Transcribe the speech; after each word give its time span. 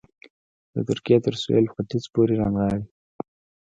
د 0.73 0.75
ترکیې 0.87 1.17
تر 1.25 1.33
سوېل 1.41 1.65
ختیځ 1.73 2.03
پورې 2.13 2.33
رانغاړي. 2.41 2.83